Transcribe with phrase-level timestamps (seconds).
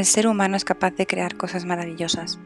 [0.00, 2.38] El ser humano es capaz de crear cosas maravillosas.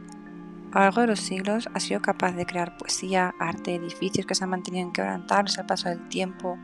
[0.72, 4.34] A lo largo de los siglos ha sido capaz de crear poesía, arte, edificios que
[4.34, 6.58] se han mantenido inquebrantables al paso del tiempo.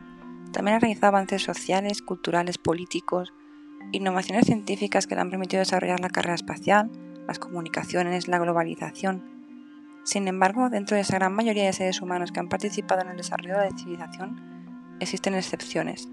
[0.51, 3.31] También ha realizado avances sociales, culturales, políticos,
[3.93, 6.91] innovaciones científicas que le han permitido desarrollar la carrera espacial,
[7.25, 9.23] las comunicaciones, la globalización.
[10.03, 13.15] Sin embargo, dentro de esa gran mayoría de seres humanos que han participado en el
[13.15, 16.09] desarrollo de la civilización, existen excepciones.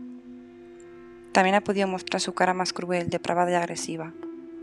[1.33, 4.15] También ha podido mostrar su cara más cruel, depravada y agresiva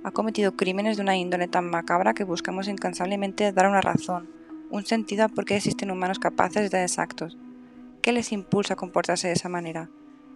[0.06, 4.30] ha cometido crímenes de una índole tan macabra que buscamos incansablemente dar una razón,
[4.70, 7.40] un sentido a por qué existen humanos capaces de tales actos.
[8.04, 9.90] ¿Qué les impulsa a comportarse de esa manera?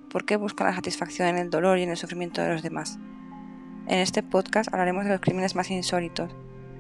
[0.09, 2.97] ¿Por qué buscan la satisfacción en el dolor y en el sufrimiento de los demás?
[3.85, 6.35] En este podcast hablaremos de los crímenes más insólitos,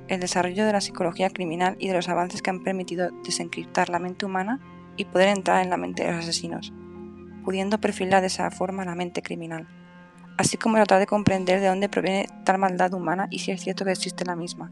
[0.07, 3.99] el desarrollo de la psicología criminal y de los avances que han permitido desencriptar la
[3.99, 4.59] mente humana
[4.97, 6.73] y poder entrar en la mente de los asesinos,
[7.45, 9.67] pudiendo perfilar de esa forma la mente criminal
[10.39, 13.83] así como tratar de comprender de dónde proviene tal maldad humana y si es cierto
[13.83, 14.71] que existe la misma,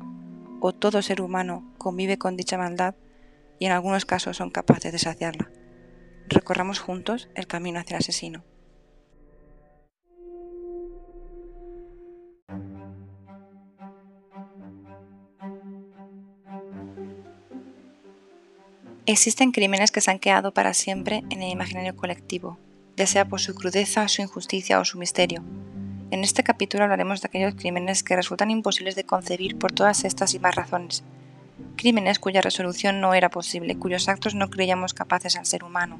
[0.61, 2.95] o todo ser humano convive con dicha maldad
[3.59, 5.51] y en algunos casos son capaces de saciarla.
[6.29, 8.45] Recorramos juntos el camino hacia el asesino.
[19.05, 22.57] Existen crímenes que se han quedado para siempre en el imaginario colectivo,
[22.97, 25.43] ya sea por su crudeza, su injusticia o su misterio.
[26.09, 30.33] En este capítulo hablaremos de aquellos crímenes que resultan imposibles de concebir por todas estas
[30.33, 31.03] y más razones.
[31.75, 35.99] Crímenes cuya resolución no era posible, cuyos actos no creíamos capaces al ser humano.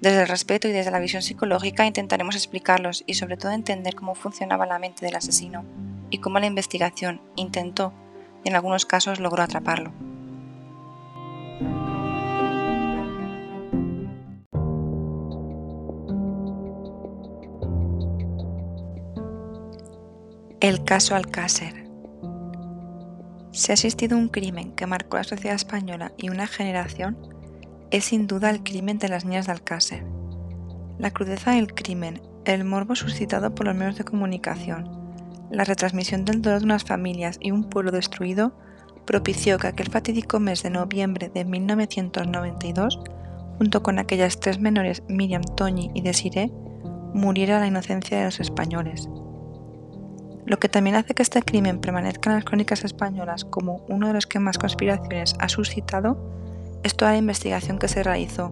[0.00, 4.14] Desde el respeto y desde la visión psicológica intentaremos explicarlos y sobre todo entender cómo
[4.14, 5.64] funcionaba la mente del asesino
[6.08, 7.92] y cómo la investigación intentó
[8.42, 9.92] y en algunos casos logró atraparlo.
[20.60, 21.88] El caso Alcácer.
[23.50, 27.16] Si ha existido un crimen que marcó la sociedad española y una generación,
[27.90, 30.04] es sin duda el crimen de las niñas de Alcácer.
[30.98, 34.86] La crudeza del crimen, el morbo suscitado por los medios de comunicación,
[35.50, 38.52] la retransmisión del dolor de unas familias y un pueblo destruido
[39.06, 43.00] propició que aquel fatídico mes de noviembre de 1992,
[43.56, 46.52] junto con aquellas tres menores Miriam, Toñi y Desiree,
[47.14, 49.08] muriera la inocencia de los españoles.
[50.50, 54.14] Lo que también hace que este crimen permanezca en las crónicas españolas como uno de
[54.14, 56.18] los que más conspiraciones ha suscitado
[56.82, 58.50] es toda la investigación que se realizó,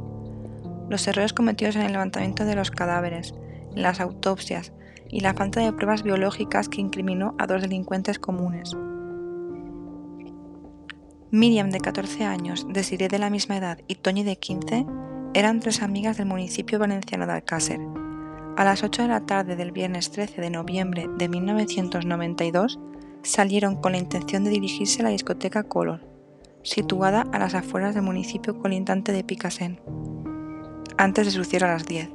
[0.88, 3.34] los errores cometidos en el levantamiento de los cadáveres,
[3.74, 4.72] en las autopsias
[5.08, 8.76] y la falta de pruebas biológicas que incriminó a dos delincuentes comunes.
[11.32, 14.86] Miriam, de 14 años, Desiree de la misma edad y Toñi, de 15,
[15.34, 17.80] eran tres amigas del municipio valenciano de Alcácer,
[18.58, 22.80] a las 8 de la tarde del viernes 13 de noviembre de 1992
[23.22, 26.00] salieron con la intención de dirigirse a la discoteca Color,
[26.64, 29.80] situada a las afueras del municipio colindante de Picasen,
[30.96, 32.10] antes de su a las 10.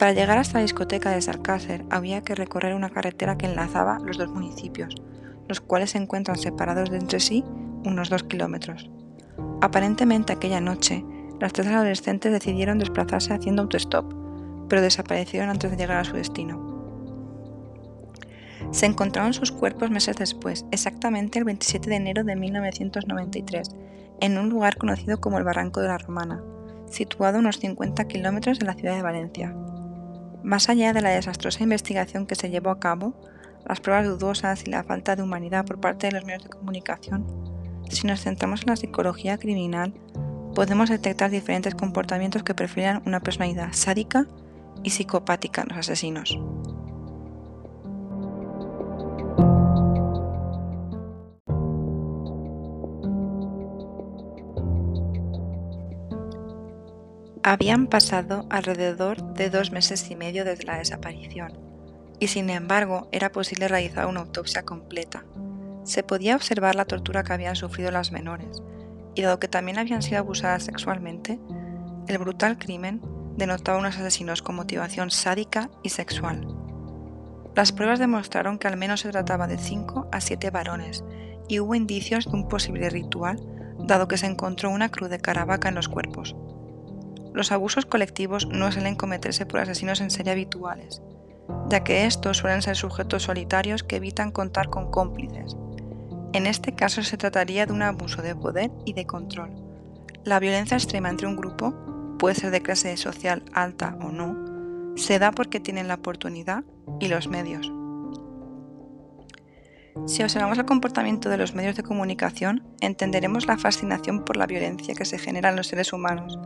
[0.00, 4.18] Para llegar hasta la discoteca de Sarcácer había que recorrer una carretera que enlazaba los
[4.18, 4.96] dos municipios,
[5.46, 7.44] los cuales se encuentran separados de entre sí
[7.84, 8.90] unos 2 kilómetros.
[9.60, 11.04] Aparentemente aquella noche,
[11.38, 14.17] las tres adolescentes decidieron desplazarse haciendo autostop
[14.68, 16.76] pero desaparecieron antes de llegar a su destino.
[18.70, 23.70] Se encontraron sus cuerpos meses después, exactamente el 27 de enero de 1993,
[24.20, 26.42] en un lugar conocido como el Barranco de la Romana,
[26.90, 29.54] situado a unos 50 kilómetros de la ciudad de Valencia.
[30.42, 33.14] Más allá de la desastrosa investigación que se llevó a cabo,
[33.66, 37.26] las pruebas dudosas y la falta de humanidad por parte de los medios de comunicación,
[37.88, 39.94] si nos centramos en la psicología criminal,
[40.54, 44.26] podemos detectar diferentes comportamientos que perfilan una personalidad sádica
[44.88, 46.40] y psicopática en los asesinos.
[57.42, 61.52] Habían pasado alrededor de dos meses y medio desde la desaparición,
[62.18, 65.26] y sin embargo era posible realizar una autopsia completa.
[65.84, 68.62] Se podía observar la tortura que habían sufrido las menores,
[69.14, 71.38] y dado que también habían sido abusadas sexualmente,
[72.06, 73.02] el brutal crimen
[73.38, 76.46] denotaba unos asesinos con motivación sádica y sexual.
[77.54, 81.04] Las pruebas demostraron que al menos se trataba de 5 a 7 varones
[81.48, 83.40] y hubo indicios de un posible ritual,
[83.78, 86.36] dado que se encontró una cruz de caravaca en los cuerpos.
[87.32, 91.00] Los abusos colectivos no suelen cometerse por asesinos en serie habituales,
[91.68, 95.56] ya que estos suelen ser sujetos solitarios que evitan contar con cómplices.
[96.32, 99.50] En este caso se trataría de un abuso de poder y de control.
[100.24, 101.87] La violencia extrema entre un grupo
[102.18, 106.64] puede ser de clase social alta o no, se da porque tienen la oportunidad
[107.00, 107.72] y los medios.
[110.06, 114.94] Si observamos el comportamiento de los medios de comunicación, entenderemos la fascinación por la violencia
[114.94, 116.38] que se genera en los seres humanos.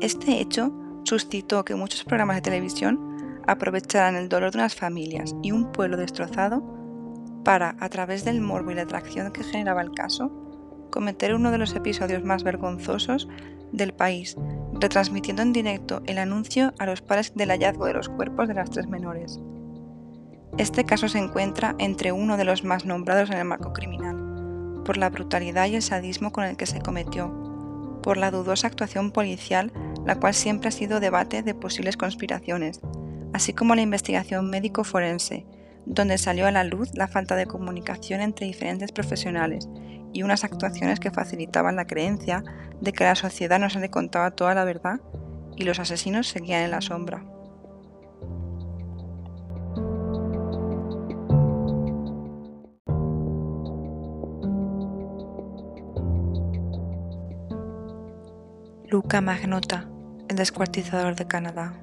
[0.00, 0.72] Este hecho
[1.04, 5.96] suscitó que muchos programas de televisión aprovecharan el dolor de unas familias y un pueblo
[5.96, 6.62] destrozado
[7.44, 10.32] para, a través del morbo y la atracción que generaba el caso,
[10.90, 13.28] cometer uno de los episodios más vergonzosos
[13.72, 14.36] del país,
[14.80, 18.70] retransmitiendo en directo el anuncio a los padres del hallazgo de los cuerpos de las
[18.70, 19.40] tres menores.
[20.58, 24.96] Este caso se encuentra entre uno de los más nombrados en el marco criminal, por
[24.96, 29.72] la brutalidad y el sadismo con el que se cometió, por la dudosa actuación policial,
[30.04, 32.80] la cual siempre ha sido debate de posibles conspiraciones,
[33.32, 35.44] así como la investigación médico-forense,
[35.84, 39.68] donde salió a la luz la falta de comunicación entre diferentes profesionales
[40.16, 42.42] y unas actuaciones que facilitaban la creencia
[42.80, 44.98] de que la sociedad no se le contaba toda la verdad
[45.56, 47.22] y los asesinos seguían en la sombra.
[58.88, 59.86] Luca Magnota,
[60.28, 61.74] el descuartizador de Canadá.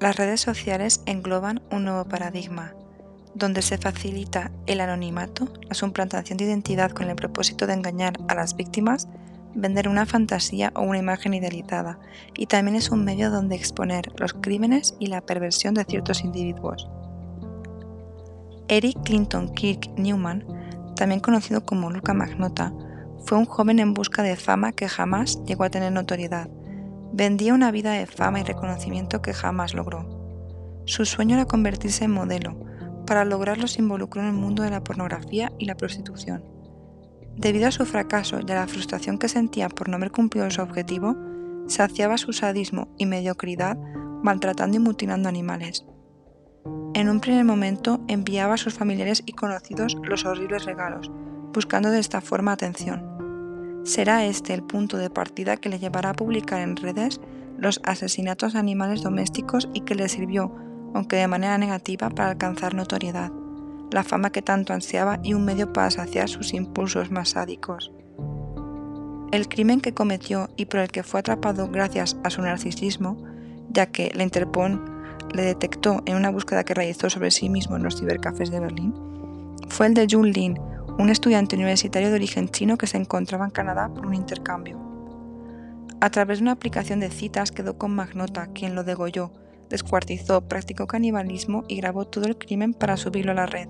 [0.00, 2.74] Las redes sociales engloban un nuevo paradigma,
[3.36, 8.34] donde se facilita el anonimato, la suplantación de identidad con el propósito de engañar a
[8.34, 9.08] las víctimas,
[9.54, 11.98] vender una fantasía o una imagen idealizada,
[12.34, 16.88] y también es un medio donde exponer los crímenes y la perversión de ciertos individuos.
[18.68, 20.44] Eric Clinton Kirk Newman,
[20.96, 22.72] también conocido como Luca Magnota,
[23.24, 26.48] fue un joven en busca de fama que jamás llegó a tener notoriedad.
[27.12, 30.82] Vendía una vida de fama y reconocimiento que jamás logró.
[30.86, 32.65] Su sueño era convertirse en modelo.
[33.06, 36.44] Para lograrlo se involucró en el mundo de la pornografía y la prostitución.
[37.36, 40.62] Debido a su fracaso y a la frustración que sentía por no haber cumplido su
[40.62, 41.16] objetivo,
[41.66, 43.76] saciaba su sadismo y mediocridad
[44.22, 45.84] maltratando y mutilando animales.
[46.94, 51.10] En un primer momento enviaba a sus familiares y conocidos los horribles regalos,
[51.52, 53.82] buscando de esta forma atención.
[53.84, 57.20] Será este el punto de partida que le llevará a publicar en redes
[57.58, 60.52] los asesinatos de animales domésticos y que le sirvió,
[60.96, 63.30] aunque de manera negativa, para alcanzar notoriedad,
[63.92, 67.92] la fama que tanto ansiaba y un medio para saciar sus impulsos más sádicos.
[69.30, 73.22] El crimen que cometió y por el que fue atrapado gracias a su narcisismo,
[73.70, 74.82] ya que la Interpol
[75.34, 78.94] le detectó en una búsqueda que realizó sobre sí mismo en los cibercafés de Berlín,
[79.68, 80.58] fue el de Jun Lin,
[80.98, 84.80] un estudiante universitario de origen chino que se encontraba en Canadá por un intercambio.
[86.00, 89.30] A través de una aplicación de citas quedó con Magnota, quien lo degolló,
[89.68, 93.68] descuartizó, practicó canibalismo y grabó todo el crimen para subirlo a la red.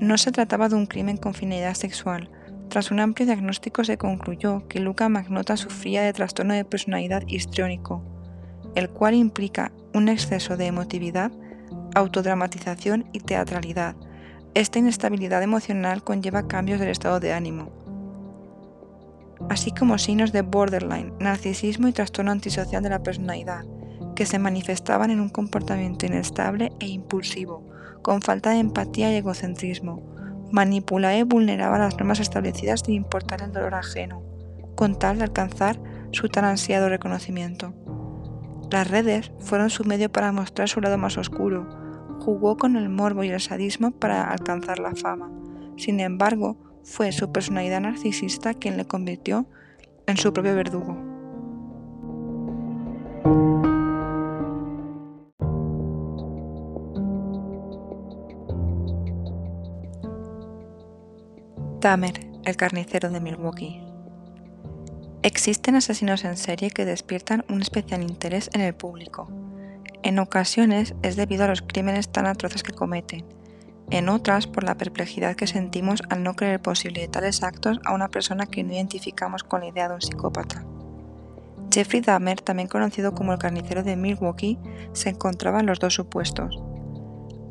[0.00, 2.30] No se trataba de un crimen con finalidad sexual.
[2.68, 8.02] Tras un amplio diagnóstico se concluyó que Luca Magnota sufría de trastorno de personalidad histriónico,
[8.74, 11.30] el cual implica un exceso de emotividad,
[11.94, 13.94] autodramatización y teatralidad,
[14.54, 17.70] esta inestabilidad emocional conlleva cambios del estado de ánimo,
[19.48, 23.64] así como signos de borderline, narcisismo y trastorno antisocial de la personalidad,
[24.14, 27.68] que se manifestaban en un comportamiento inestable e impulsivo,
[28.02, 30.02] con falta de empatía y egocentrismo.
[30.50, 34.22] Manipulaba y vulneraba las normas establecidas sin importar el dolor ajeno,
[34.74, 37.74] con tal de alcanzar su tan ansiado reconocimiento.
[38.70, 41.68] Las redes fueron su medio para mostrar su lado más oscuro,
[42.20, 45.30] jugó con el morbo y el sadismo para alcanzar la fama.
[45.76, 49.46] Sin embargo, fue su personalidad narcisista quien le convirtió
[50.06, 51.11] en su propio verdugo.
[61.82, 63.82] Dahmer, el carnicero de Milwaukee.
[65.24, 69.28] Existen asesinos en serie que despiertan un especial interés en el público.
[70.04, 73.24] En ocasiones es debido a los crímenes tan atroces que cometen,
[73.90, 78.06] en otras por la perplejidad que sentimos al no creer posible tales actos a una
[78.06, 80.64] persona que no identificamos con la idea de un psicópata.
[81.72, 84.56] Jeffrey Dahmer, también conocido como el carnicero de Milwaukee,
[84.92, 86.62] se encontraba en los dos supuestos.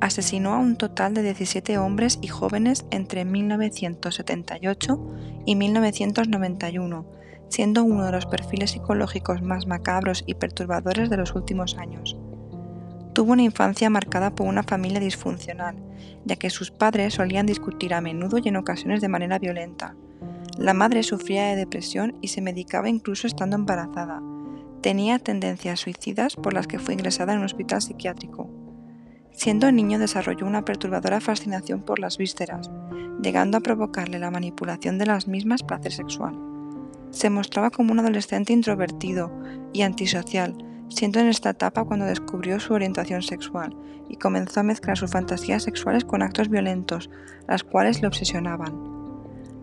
[0.02, 5.00] Asesinó a un total de 17 hombres y jóvenes entre 1978
[5.46, 7.06] y 1991,
[7.50, 12.18] siendo uno de los perfiles psicológicos más macabros y perturbadores de los últimos años.
[13.14, 15.76] Tuvo una infancia marcada por una familia disfuncional,
[16.26, 19.96] ya que sus padres solían discutir a menudo y en ocasiones de manera violenta.
[20.58, 24.20] La madre sufría de depresión y se medicaba incluso estando embarazada.
[24.82, 28.61] Tenía tendencias suicidas por las que fue ingresada en un hospital psiquiátrico.
[29.42, 32.70] Siendo niño desarrolló una perturbadora fascinación por las vísceras,
[33.24, 36.38] llegando a provocarle la manipulación de las mismas placer sexual.
[37.10, 39.32] Se mostraba como un adolescente introvertido
[39.74, 40.56] y antisocial,
[40.90, 43.76] siendo en esta etapa cuando descubrió su orientación sexual
[44.08, 47.10] y comenzó a mezclar sus fantasías sexuales con actos violentos,
[47.48, 48.76] las cuales le obsesionaban.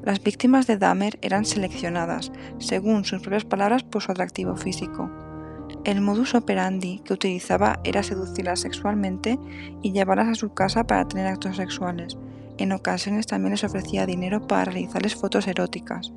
[0.02, 5.08] Las víctimas de Dahmer eran seleccionadas, según sus propias palabras, por su atractivo físico.
[5.88, 9.38] El modus operandi que utilizaba era seducirlas sexualmente
[9.80, 12.18] y llevarlas a su casa para tener actos sexuales.
[12.58, 16.12] En ocasiones también les ofrecía dinero para realizarles fotos eróticas.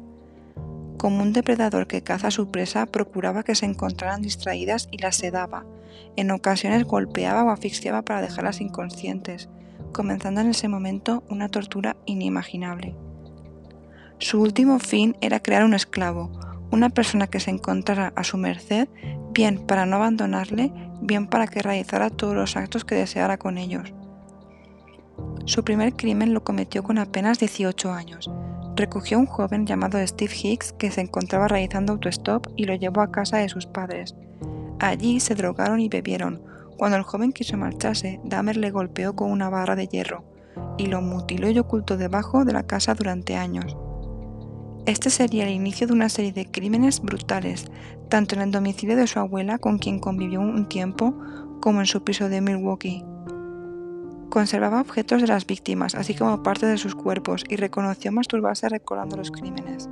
[0.98, 5.16] Como un depredador que caza a su presa, procuraba que se encontraran distraídas y las
[5.16, 5.66] sedaba.
[6.18, 9.48] En ocasiones golpeaba o asfixiaba para dejarlas inconscientes,
[9.94, 12.94] comenzando en ese momento una tortura inimaginable.
[14.20, 16.30] Su último fin era crear un esclavo,
[16.72, 18.88] una persona que se encontrara a su merced,
[19.34, 23.94] bien para no abandonarle, bien para que realizara todos los actos que deseara con ellos.
[25.46, 28.32] Su primer crimen lo cometió con apenas 18 años.
[28.76, 33.02] Recogió a un joven llamado Steve Hicks que se encontraba realizando autostop y lo llevó
[33.02, 34.16] a casa de sus padres.
[34.80, 36.42] Allí se drogaron y bebieron.
[36.78, 40.24] Cuando el joven quiso marcharse, Dahmer le golpeó con una barra de hierro
[40.78, 43.76] y lo mutiló y ocultó debajo de la casa durante años.
[44.88, 47.66] Este sería el inicio de una serie de crímenes brutales,
[48.10, 51.14] tanto en el domicilio de su abuela, con quien convivió un tiempo,
[51.60, 53.06] como en su piso de Milwaukee.
[54.32, 59.18] Conservaba objetos de las víctimas, así como parte de sus cuerpos, y reconoció masturbarse recordando
[59.18, 59.88] los crímenes.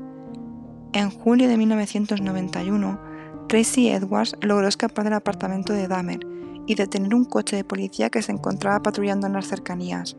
[0.93, 3.00] En julio de 1991,
[3.48, 6.25] Tracy Edwards logró escapar del apartamento de Dahmer
[6.65, 10.17] y detener un coche de policía que se encontraba patrullando en las cercanías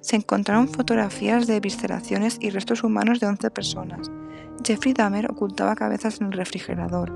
[0.00, 4.10] se encontraron fotografías de visceraciones y restos humanos de 11 personas.
[4.64, 7.12] Jeffrey Dahmer ocultaba cabezas en el refrigerador,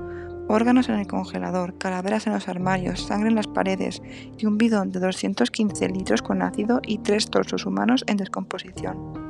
[0.47, 4.01] órganos en el congelador, calaveras en los armarios, sangre en las paredes
[4.37, 9.24] y un bidón de 215 litros con ácido y tres torsos humanos en descomposición.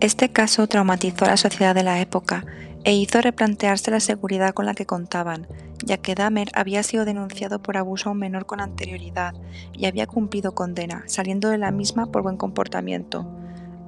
[0.00, 2.46] Este caso traumatizó a la sociedad de la época
[2.84, 5.46] e hizo replantearse la seguridad con la que contaban,
[5.84, 9.34] ya que Dahmer había sido denunciado por abuso a un menor con anterioridad
[9.74, 13.30] y había cumplido condena, saliendo de la misma por buen comportamiento,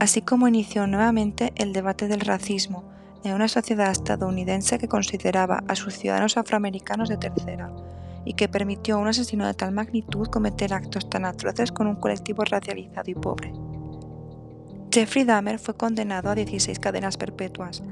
[0.01, 2.85] así como inició nuevamente el debate del racismo
[3.25, 7.73] en una sociedad estadounidense que consideraba a sus ciudadanos afroamericanos de tercera
[8.27, 11.97] y que permitió a un asesino de tal magnitud cometer actos tan atroces con un
[11.97, 13.62] colectivo racializado y pobre.
[14.93, 17.83] Jeffrey Dahmer fue condenado a 16 cadenas perpetuas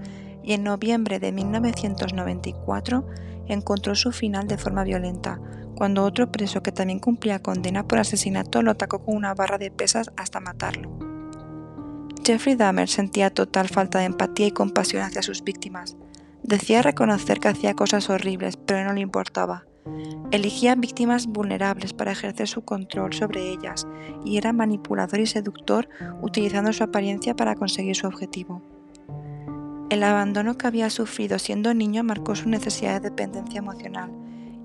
[0.42, 3.06] y en noviembre de 1994
[3.48, 5.40] encontró su final de forma violenta,
[5.76, 9.70] cuando otro preso que también cumplía condena por asesinato lo atacó con una barra de
[9.70, 10.90] pesas hasta matarlo.
[12.22, 15.96] Jeffrey Dahmer sentía total falta de empatía y compasión hacia sus víctimas.
[16.42, 19.64] Decía reconocer que hacía cosas horribles, pero no le importaba.
[20.30, 23.86] Elegía víctimas vulnerables para ejercer su control sobre ellas
[24.24, 25.88] y era manipulador y seductor
[26.22, 28.62] utilizando su apariencia para conseguir su objetivo.
[29.90, 34.12] El abandono que había sufrido siendo niño marcó su necesidad de dependencia emocional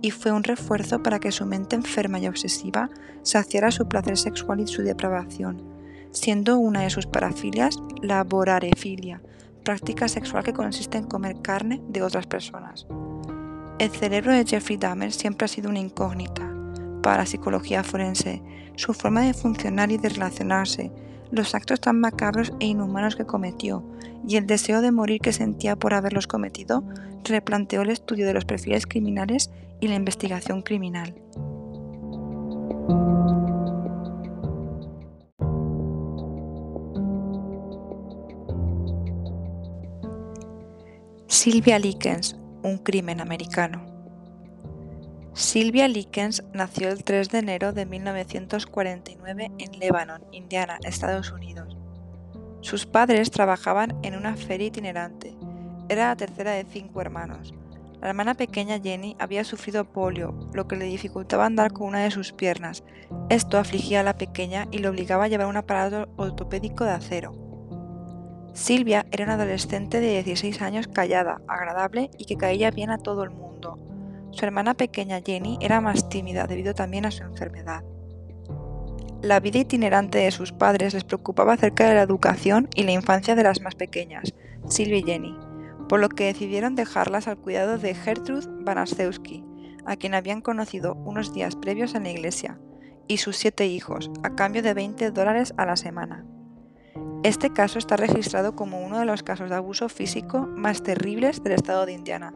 [0.02, 2.92] y fue un refuerzo para que su mente enferma y obsesiva
[3.24, 5.64] saciara su placer sexual y su depravación,
[6.12, 9.24] siendo una de sus parafilias la vorarefilia,
[9.64, 12.86] práctica sexual que consiste en comer carne de otras personas.
[13.78, 16.50] El cerebro de Jeffrey Dahmer siempre ha sido una incógnita
[17.04, 18.42] para la psicología forense.
[18.78, 20.92] Su forma de funcionar y de relacionarse,
[21.30, 23.84] los actos tan macabros e inhumanos que cometió
[24.28, 26.84] y el deseo de morir que sentía por haberlos cometido
[27.26, 29.52] replanteó el estudio de los perfiles criminales
[29.82, 31.14] y la investigación criminal.
[41.28, 43.86] Sylvia Likens, un crimen americano.
[45.34, 51.78] Sylvia Likens nació el 3 de enero de 1949 en Lebanon, Indiana, Estados Unidos.
[52.62, 55.36] Sus padres trabajaban en una feria itinerante.
[55.90, 57.54] Era la tercera de cinco hermanos.
[58.02, 62.12] La hermana pequeña Jenny había sufrido polio, lo que le dificultaba andar con una de
[62.12, 62.84] sus piernas.
[63.30, 67.45] Esto afligía a la pequeña y le obligaba a llevar un aparato ortopédico de acero.
[68.56, 73.24] Silvia era una adolescente de 16 años callada, agradable y que caía bien a todo
[73.24, 73.78] el mundo.
[74.32, 77.84] Su hermana pequeña Jenny era más tímida debido también a su enfermedad.
[79.22, 83.36] La vida itinerante de sus padres les preocupaba acerca de la educación y la infancia
[83.36, 84.34] de las más pequeñas,
[84.70, 85.38] Silvia y Jenny,
[85.90, 89.44] por lo que decidieron dejarlas al cuidado de Gertrude Banaszewski,
[89.86, 92.58] a quien habían conocido unos días previos en la iglesia,
[93.10, 96.26] y sus siete hijos, a cambio de 20 dólares a la semana.
[97.26, 101.54] Este caso está registrado como uno de los casos de abuso físico más terribles del
[101.54, 102.36] estado de Indiana.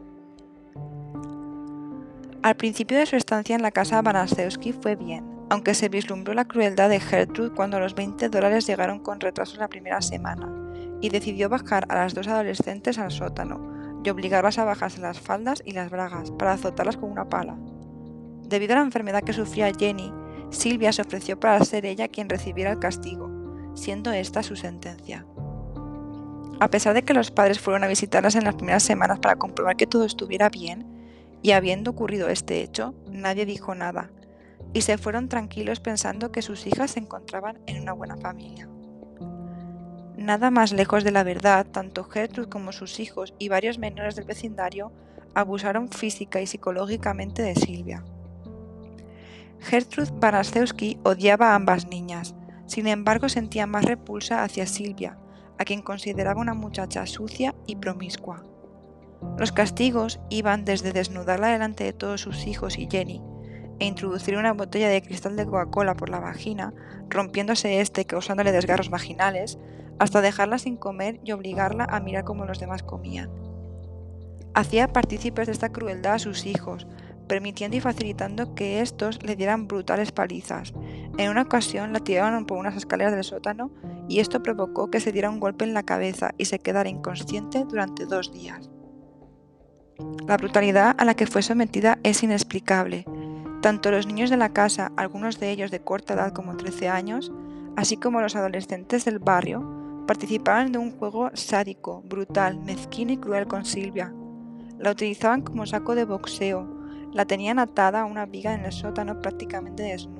[2.42, 5.24] Al principio de su estancia en la casa Banaszewski fue bien.
[5.48, 9.68] aunque se vislumbró la crueldad de Gertrude cuando los 20 dólares llegaron con retraso la
[9.68, 10.52] primera semana,
[11.00, 15.62] y decidió bajar a las dos adolescentes al sótano y obligarlas a bajarse las faldas
[15.64, 17.56] y las bragas para azotarlas con una pala.
[18.42, 20.12] Debido a la enfermedad que sufría Jenny,
[20.50, 23.39] Silvia se ofreció para ser ella quien recibiera el castigo,
[23.74, 25.26] siendo esta su sentencia.
[26.60, 29.76] A pesar de que los padres fueron a visitarlas en las primeras semanas para comprobar
[29.76, 30.86] que todo estuviera bien,
[31.42, 34.10] y habiendo ocurrido este hecho, nadie dijo nada,
[34.72, 38.68] y se fueron tranquilos pensando que sus hijas se encontraban en una buena familia.
[40.16, 44.26] Nada más lejos de la verdad, tanto Gertrude como sus hijos y varios menores del
[44.26, 44.92] vecindario
[45.34, 48.04] abusaron física y psicológicamente de Silvia.
[49.60, 52.34] Gertrude Banaszewski odiaba a ambas niñas,
[52.70, 55.18] sin embargo sentía más repulsa hacia Silvia,
[55.58, 58.44] a quien consideraba una muchacha sucia y promiscua.
[59.36, 63.20] Los castigos iban desde desnudarla delante de todos sus hijos y Jenny,
[63.80, 66.72] e introducir una botella de cristal de Coca-Cola por la vagina,
[67.08, 69.58] rompiéndose este causándole desgarros vaginales,
[69.98, 73.30] hasta dejarla sin comer y obligarla a mirar como los demás comían.
[74.54, 76.86] Hacía partícipes de esta crueldad a sus hijos,
[77.30, 80.72] permitiendo y facilitando que estos le dieran brutales palizas.
[81.18, 83.70] En una ocasión la tiraron por unas escaleras del sótano
[84.08, 87.64] y esto provocó que se diera un golpe en la cabeza y se quedara inconsciente
[87.68, 88.70] durante dos días.
[90.26, 93.04] La brutalidad a la que fue sometida es inexplicable,
[93.60, 97.32] tanto los niños de la casa, algunos de ellos de corta edad como 13 años,
[97.76, 103.46] así como los adolescentes del barrio, participaban de un juego sádico, brutal, mezquino y cruel
[103.46, 104.12] con Silvia.
[104.78, 106.66] La utilizaban como saco de boxeo,
[107.12, 110.19] la tenían atada a una viga en el sótano prácticamente desnuda,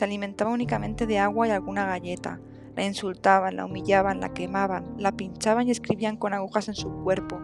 [0.00, 2.40] se alimentaba únicamente de agua y alguna galleta,
[2.74, 7.38] la insultaban, la humillaban, la quemaban, la pinchaban y escribían con agujas en su cuerpo,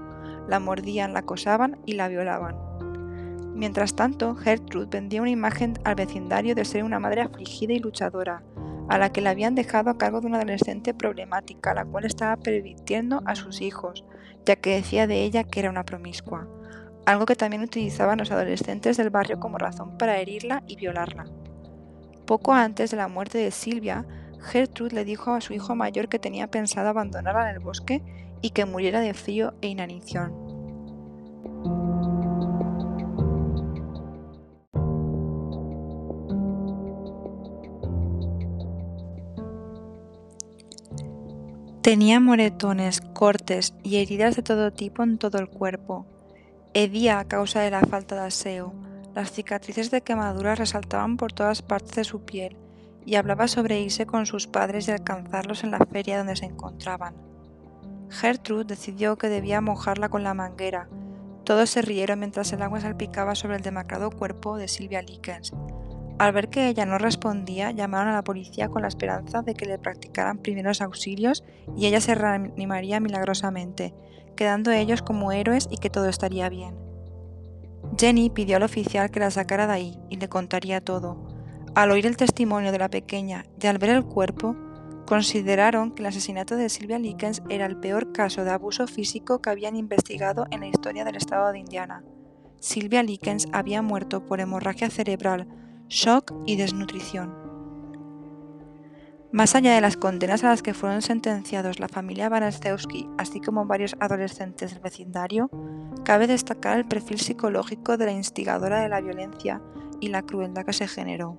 [0.49, 2.57] la mordían, la acosaban y la violaban.
[3.55, 8.43] Mientras tanto, Gertrude vendía una imagen al vecindario de ser una madre afligida y luchadora,
[8.89, 12.39] a la que la habían dejado a cargo de una adolescente problemática, la cual estaba
[12.39, 14.07] permitiendo a sus hijos,
[14.47, 16.49] ya que decía de ella que era una promiscua,
[17.05, 21.27] algo que también utilizaban los adolescentes del barrio como razón para herirla y violarla.
[22.27, 24.05] Poco antes de la muerte de Silvia,
[24.41, 28.03] Gertrude le dijo a su hijo mayor que tenía pensado abandonarla en el bosque
[28.43, 30.47] y que muriera de frío e inanición.
[41.81, 46.05] Tenía moretones, cortes y heridas de todo tipo en todo el cuerpo.
[46.75, 48.86] Hedía a causa de la falta de aseo.
[49.17, 52.55] Las cicatrices de quemaduras resaltaban por todas partes de su piel
[53.07, 57.15] y hablaba sobre irse con sus padres y alcanzarlos en la feria donde se encontraban.
[58.11, 60.91] Gertrude decidió que debía mojarla con la manguera.
[61.45, 65.55] Todos se rieron mientras el agua salpicaba sobre el demacrado cuerpo de Silvia Likens,
[66.19, 69.65] al ver que ella no respondía, llamaron a la policía con la esperanza de que
[69.65, 71.43] le practicaran primeros auxilios
[71.75, 73.95] y ella se reanimaría milagrosamente,
[74.37, 76.86] quedando ellos como héroes y que todo estaría bien.
[77.99, 81.27] Jenny pidió al oficial que la sacara de ahí y le contaría todo.
[81.75, 84.57] Al oír el testimonio de la pequeña y al ver el cuerpo,
[85.07, 89.51] consideraron que el asesinato de Sylvia Likens era el peor caso de abuso físico que
[89.51, 92.05] habían investigado en la historia del estado de Indiana.
[92.61, 95.47] Sylvia Likens había muerto por hemorragia cerebral
[95.89, 97.47] shock y desnutrición.
[99.37, 103.67] Más allá de las condenas a las que fueron sentenciados la familia Banaszewski, así como
[103.67, 105.51] varios adolescentes del vecindario,
[106.05, 109.61] cabe destacar el perfil psicológico de la instigadora de la violencia
[110.01, 111.37] y la crueldad que se generó.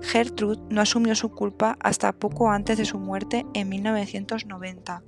[0.00, 5.02] Gertrude no asumió su culpa hasta poco antes de su muerte en 1990,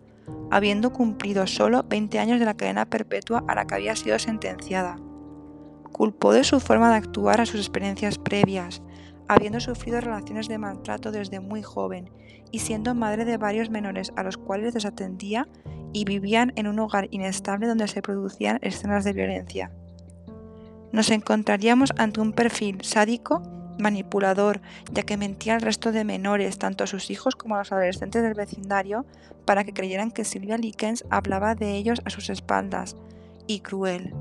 [0.50, 4.98] habiendo cumplido solo 20 años de la cadena perpetua a la que había sido sentenciada
[6.00, 8.80] culpó de su forma de actuar a sus experiencias previas,
[9.30, 12.10] habiendo sufrido relaciones de maltrato desde muy joven
[12.50, 15.46] y siendo madre de varios menores a los cuales desatendía
[15.92, 19.70] y vivían en un hogar inestable donde se producían escenas de violencia.
[20.90, 23.40] Nos encontraríamos ante un perfil sádico,
[23.78, 24.60] manipulador,
[24.92, 28.24] ya que mentía al resto de menores, tanto a sus hijos como a los adolescentes
[28.24, 29.06] del vecindario,
[29.44, 32.96] para que creyeran que Silvia Likens hablaba de ellos a sus espaldas,
[33.46, 34.12] y cruel.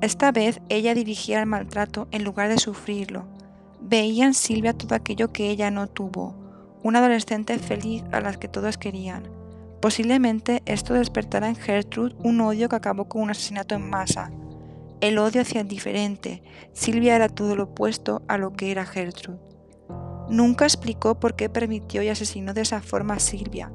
[0.00, 3.33] Esta vez ella dirigía el maltrato en lugar de sufrirlo.
[3.86, 6.34] Veía en Silvia todo aquello que ella no tuvo,
[6.82, 9.28] una adolescente feliz a la que todos querían.
[9.82, 14.30] Posiblemente esto despertara en Gertrude un odio que acabó con un asesinato en masa.
[15.02, 16.42] El odio hacia el diferente.
[16.72, 19.38] Silvia era todo lo opuesto a lo que era Gertrude.
[20.30, 23.70] Nunca explicó por qué permitió y asesinó de esa forma a Silvia.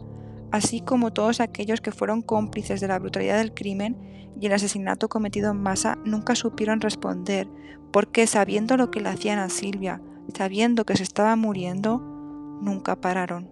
[0.52, 5.10] así como todos aquellos que fueron cómplices de la brutalidad del crimen y el asesinato
[5.10, 7.48] cometido en masa nunca supieron responder,
[7.92, 10.02] porque sabiendo lo que le hacían a Silvia,
[10.34, 12.00] sabiendo que se estaba muriendo,
[12.62, 13.50] nunca pararon.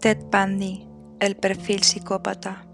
[0.00, 0.88] Ted Bundy,
[1.20, 2.64] el perfil psicópata.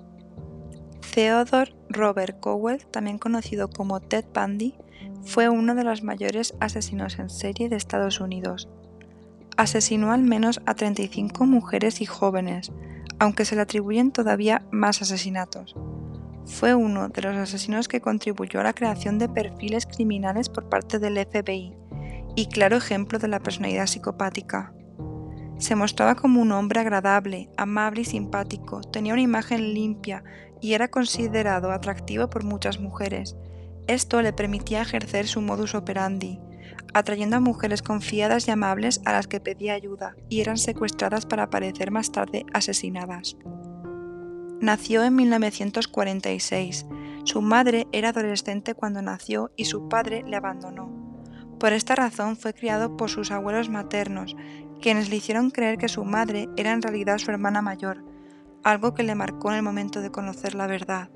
[1.12, 4.76] Theodore Robert Cowell, también conocido como Ted Bundy,
[5.24, 8.68] fue uno de los mayores asesinos en serie de Estados Unidos.
[9.57, 12.72] Asesinó al menos a 35 mujeres y jóvenes,
[13.18, 15.74] aunque se le atribuyen todavía más asesinatos.
[16.46, 20.98] Fue uno de los asesinos que contribuyó a la creación de perfiles criminales por parte
[20.98, 21.74] del FBI
[22.37, 24.72] y claro ejemplo de la personalidad psicopática.
[25.59, 30.22] Se mostraba como un hombre agradable, amable y simpático, tenía una imagen limpia
[30.61, 33.37] y era considerado atractivo por muchas mujeres.
[33.87, 36.40] Esto le permitía ejercer su modus operandi,
[36.92, 41.44] atrayendo a mujeres confiadas y amables a las que pedía ayuda y eran secuestradas para
[41.44, 43.37] aparecer más tarde asesinadas.
[44.61, 46.87] Nació en 1946.
[47.25, 50.90] Su madre era adolescente cuando nació y su padre le abandonó.
[51.61, 54.35] Por esta razón fue criado por sus abuelos maternos,
[54.81, 58.05] quienes le hicieron creer que su madre era en realidad su hermana mayor,
[58.64, 61.11] algo que le marcó en el momento de conocer la verdad.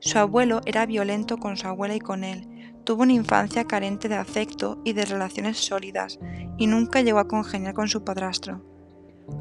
[0.00, 2.48] Su abuelo era violento con su abuela y con él,
[2.84, 6.18] tuvo una infancia carente de afecto y de relaciones sólidas,
[6.56, 8.64] y nunca llegó a congeniar con su padrastro.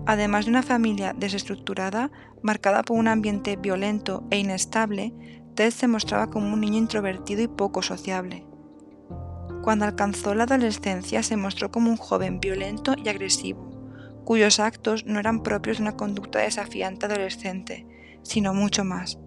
[0.05, 5.13] Además de una familia desestructurada, marcada por un ambiente violento e inestable,
[5.55, 8.45] Ted se mostraba como un niño introvertido y poco sociable.
[9.63, 13.69] Cuando alcanzó la adolescencia se mostró como un joven violento y agresivo,
[14.25, 17.87] cuyos actos no eran propios de una conducta desafiante adolescente,
[18.23, 19.19] sino mucho más.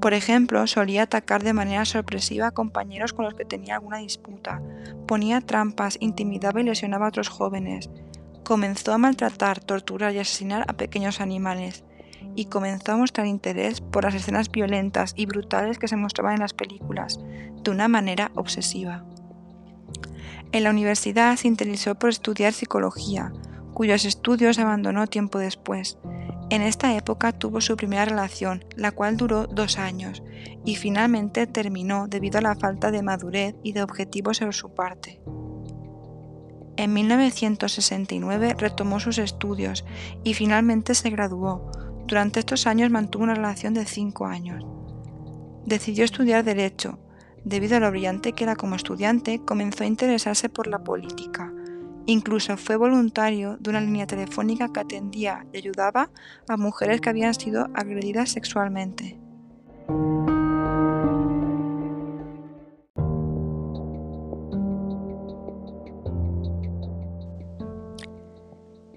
[0.00, 4.62] Por ejemplo, solía atacar de manera sorpresiva a compañeros con los que tenía alguna disputa,
[5.06, 7.90] ponía trampas, intimidaba y lesionaba a otros jóvenes,
[8.42, 11.84] comenzó a maltratar, torturar y asesinar a pequeños animales,
[12.34, 16.40] y comenzó a mostrar interés por las escenas violentas y brutales que se mostraban en
[16.40, 17.20] las películas,
[17.62, 19.04] de una manera obsesiva.
[20.52, 23.32] En la universidad se interesó por estudiar psicología,
[23.74, 25.98] cuyos estudios abandonó tiempo después.
[26.50, 30.22] En esta época tuvo su primera relación, la cual duró dos años,
[30.64, 35.20] y finalmente terminó debido a la falta de madurez y de objetivos sobre su parte.
[36.76, 39.84] En 1969 retomó sus estudios
[40.24, 41.70] y finalmente se graduó.
[42.06, 44.64] Durante estos años mantuvo una relación de cinco años.
[45.64, 46.98] Decidió estudiar Derecho,
[47.44, 51.52] Debido a lo brillante que era como estudiante, comenzó a interesarse por la política.
[52.10, 56.10] Incluso fue voluntario de una línea telefónica que atendía y ayudaba
[56.48, 59.16] a mujeres que habían sido agredidas sexualmente.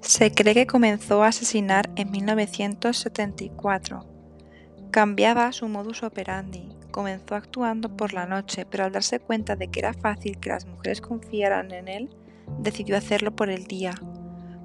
[0.01, 4.07] Se cree que comenzó a asesinar en 1974.
[4.89, 9.81] Cambiaba su modus operandi, comenzó actuando por la noche, pero al darse cuenta de que
[9.81, 12.09] era fácil que las mujeres confiaran en él,
[12.59, 13.93] decidió hacerlo por el día.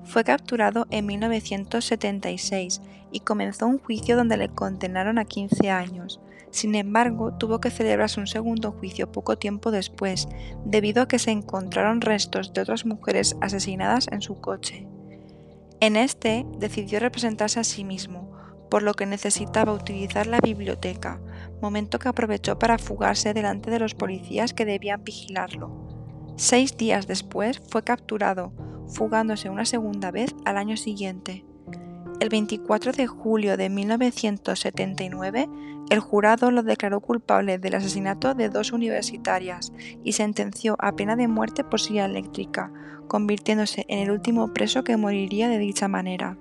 [0.04, 2.80] Fue capturado en 1976
[3.12, 6.20] y comenzó un juicio donde le condenaron a 15 años.
[6.50, 10.28] Sin embargo, tuvo que celebrarse un segundo juicio poco tiempo después,
[10.64, 14.88] debido a que se encontraron restos de otras mujeres asesinadas en su coche.
[15.80, 18.32] En este decidió representarse a sí mismo,
[18.70, 21.20] por lo que necesitaba utilizar la biblioteca,
[21.60, 25.87] momento que aprovechó para fugarse delante de los policías que debían vigilarlo.
[26.40, 28.52] Seis días después fue capturado,
[28.86, 31.44] fugándose una segunda vez al año siguiente.
[32.20, 35.48] El 24 de julio de 1979,
[35.90, 39.72] el jurado lo declaró culpable del asesinato de dos universitarias
[40.04, 42.72] y sentenció a pena de muerte por silla eléctrica,
[43.08, 46.38] convirtiéndose en el último preso que moriría de dicha manera.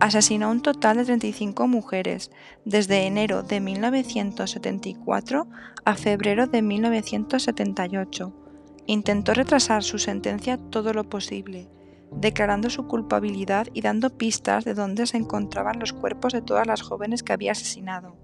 [0.00, 2.32] Asesinó un total de 35 mujeres
[2.64, 5.46] desde enero de 1974
[5.84, 8.40] a febrero de 1978.
[8.86, 11.68] Intentó retrasar su sentencia todo lo posible,
[12.12, 16.82] declarando su culpabilidad y dando pistas de dónde se encontraban los cuerpos de todas las
[16.82, 18.16] jóvenes que había asesinado.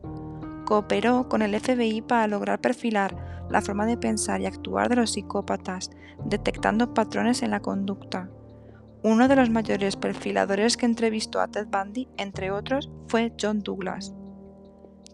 [0.66, 5.12] Cooperó con el FBI para lograr perfilar la forma de pensar y actuar de los
[5.12, 5.90] psicópatas,
[6.24, 8.30] detectando patrones en la conducta.
[9.02, 14.14] Uno de los mayores perfiladores que entrevistó a Ted Bundy, entre otros, fue John Douglas.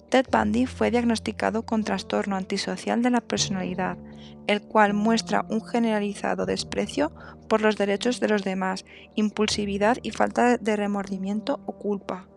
[0.09, 3.99] Ted Bundy fue diagnosticado con trastorno antisocial de la personalidad,
[4.47, 7.13] el cual muestra un generalizado desprecio
[7.49, 8.85] por los derechos de los demás,
[9.17, 12.29] impulsividad y falta de remordimiento o culpa.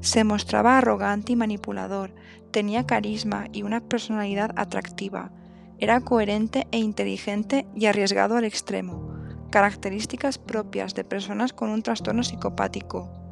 [0.00, 2.14] Se mostraba arrogante y manipulador,
[2.50, 5.32] tenía carisma y una personalidad atractiva,
[5.78, 9.10] era coherente e inteligente y arriesgado al extremo,
[9.50, 13.25] características propias de personas con un trastorno psicopático.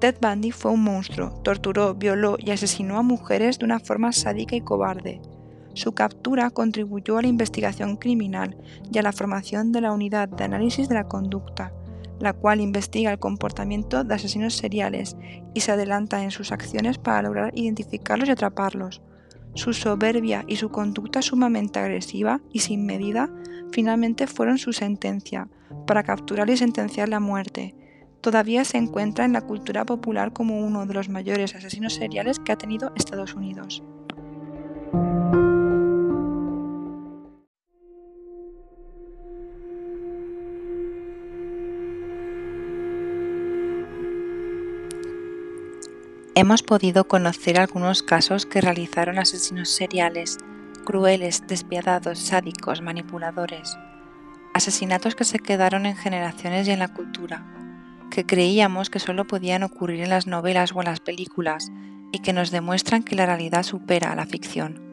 [0.00, 4.54] Ted Bundy fue un monstruo, torturó, violó y asesinó a mujeres de una forma sádica
[4.54, 5.20] y cobarde.
[5.74, 8.56] Su captura contribuyó a la investigación criminal
[8.92, 11.72] y a la formación de la unidad de análisis de la conducta,
[12.20, 15.16] la cual investiga el comportamiento de asesinos seriales
[15.52, 19.02] y se adelanta en sus acciones para lograr identificarlos y atraparlos.
[19.54, 23.30] Su soberbia y su conducta sumamente agresiva y sin medida
[23.72, 25.48] finalmente fueron su sentencia
[25.86, 27.74] para capturar y sentenciar la muerte.
[28.28, 32.52] Todavía se encuentra en la cultura popular como uno de los mayores asesinos seriales que
[32.52, 33.82] ha tenido Estados Unidos.
[46.34, 50.36] hemos podido conocer algunos casos que realizaron asesinos seriales,
[50.84, 53.76] crueles, despiadados, sádicos, manipuladores.
[54.52, 57.57] Asesinatos que se quedaron en generaciones y en la cultura,
[58.10, 61.70] que creíamos que solo podían ocurrir en las novelas o en las películas
[62.12, 64.86] y que nos demuestran que la realidad supera a la ficción.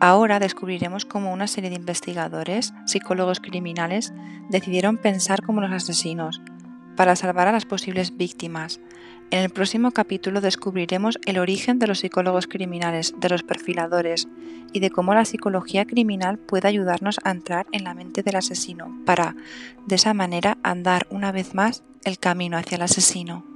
[0.00, 4.12] Ahora descubriremos cómo una serie de investigadores, psicólogos criminales,
[4.50, 6.42] decidieron pensar como los asesinos,
[6.96, 8.80] para salvar a las posibles víctimas,
[9.32, 14.28] en el próximo capítulo descubriremos el origen de los psicólogos criminales, de los perfiladores
[14.72, 18.96] y de cómo la psicología criminal puede ayudarnos a entrar en la mente del asesino
[19.04, 19.34] para,
[19.84, 23.55] de esa manera, andar una vez más el camino hacia el asesino.